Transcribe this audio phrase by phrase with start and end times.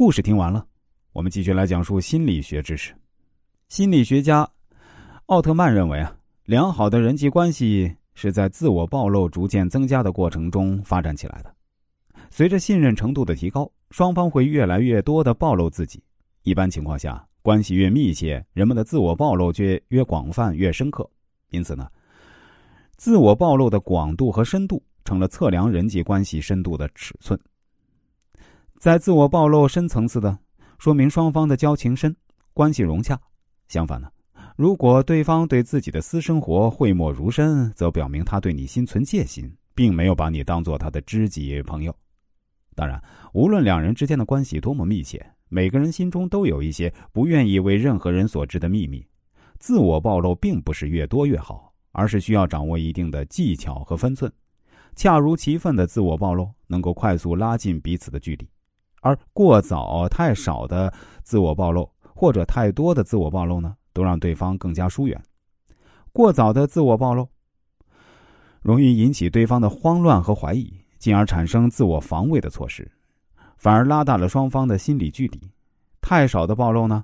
[0.00, 0.66] 故事听完了，
[1.12, 2.94] 我们继续来讲述心理学知识。
[3.68, 4.48] 心理学家
[5.26, 11.54] 奥特曼认为啊，良好的人际关系是在自我暴露逐渐增加的过程中发展起来的。
[12.30, 16.02] 随着信任程度的提高，双方会越来越多的暴露自己。
[16.44, 21.06] 一般情况下，关系越密切，人们的自我暴露就越广泛、越深刻。
[21.50, 21.86] 因此呢，
[22.96, 27.38] 自我暴露的广度和深度成了测量人际关系深度的尺寸。
[28.80, 30.38] 在自我暴露深层次的，
[30.78, 32.16] 说明双方的交情深，
[32.54, 33.14] 关系融洽；
[33.68, 34.10] 相反呢，
[34.56, 41.94] 如果对方对自己的私生活讳莫如深，则表明他对你心存戒心，并没有把你当做他的知己朋友。
[42.74, 42.98] 当然，
[43.34, 49.06] 无论两人之间的关系多么密切，每个人心中都有一些不愿意为任何人所知的秘密。
[49.58, 54.32] 自我暴露并不是越多越好，而是需要掌握一定的技巧和分寸。
[54.96, 58.48] 恰如其分的自我暴露能够快速拉近彼此的距离，
[59.00, 65.20] 而过早、太少的自我暴露或者太多的自我暴露呢，都让对方更加疏远。
[66.12, 67.28] 过早的自我暴露
[68.62, 70.72] 容易引起对方的慌乱和怀疑。
[71.00, 72.86] 进而产生自我防卫的措施，
[73.56, 75.40] 反而拉大了双方的心理距离。
[76.02, 77.02] 太少的暴露呢，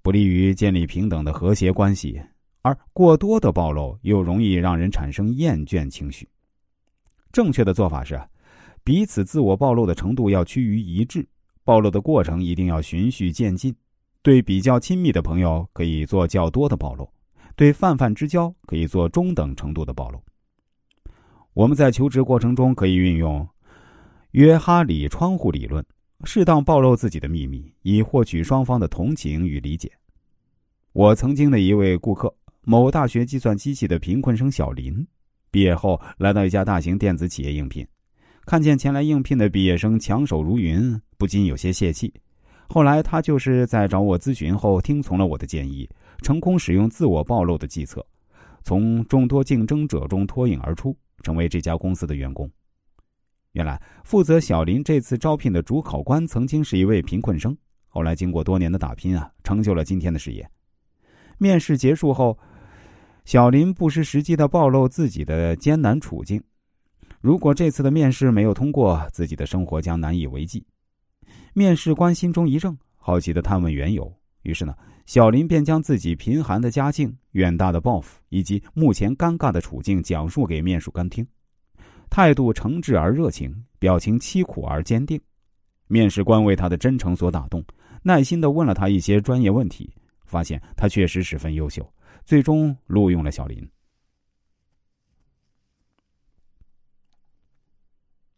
[0.00, 2.18] 不利于建立平等的和谐关系；
[2.62, 6.26] 而过多的暴露又容易让人产生厌倦情绪。
[7.30, 8.18] 正确的做法是，
[8.86, 11.26] 彼此自我暴露的程度要趋于一致，
[11.64, 13.74] 暴露的过程一定要循序渐进。
[14.22, 17.04] 对比较亲密的朋友，可以做较多的暴露；
[17.56, 20.22] 对泛泛之交，可以做中等程度的暴露。
[21.52, 23.44] 我们在求职过程中可以运用
[24.30, 25.84] 约哈里窗户理论，
[26.22, 29.90] 适当暴露自己的秘密，以获取双方的同情与理解。
[30.92, 35.04] 我曾经的一位顾客，某大学计算机系的贫困生小林，
[35.50, 37.84] 毕业后来到一家大型电子企业应聘，
[38.46, 42.10] 看见前来应聘的毕业生抢手如云，不禁有些泄气。
[42.68, 45.88] 后来他就是在找我咨询后，听从了我的建议，
[46.22, 48.06] 成功使用自我暴露的计策，
[48.62, 50.96] 从众多竞争者中脱颖而出。
[51.22, 52.48] 成为这家公司的员工。
[53.52, 57.56] 原来，负责小林这次招聘的主考官曾经是一位贫困生，
[57.88, 60.48] 后来经过多年的打拼啊，成就了今天的事业。
[61.38, 62.38] 面试结束后，
[63.24, 66.40] 小林不失时机的暴露自己的艰难处境。
[67.26, 70.64] 如果这次的面试没有通过，自己的生活将难以为继。
[71.54, 74.16] 面试官心中一怔，好奇的探问缘由。
[74.42, 74.72] 于是呢，
[75.06, 81.26] 小林便将自己贫寒的家境、远大的抱负以及目前尴尬的处境讲述给面试官听，
[82.08, 85.20] 态度诚挚而热情，表情凄苦而坚定。
[85.88, 87.60] 面试官为他的真诚所打动，
[88.04, 89.92] 耐心的问了他一些专业问题，
[90.26, 91.92] 发现他确实十分优秀，
[92.24, 93.68] 最终录用了小林。